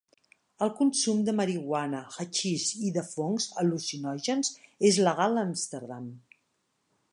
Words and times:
El 0.65 0.69
consum 0.77 1.19
de 1.27 1.35
marihuana, 1.39 1.99
haixix 2.23 2.65
i 2.89 2.89
de 2.97 3.05
fongs 3.11 3.47
al·lucinògens 3.65 4.51
és 4.91 5.01
legal 5.11 5.41
a 5.43 5.47
Amsterdam. 5.51 6.09